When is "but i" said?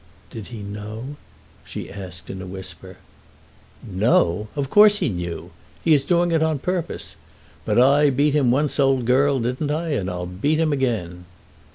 7.65-8.09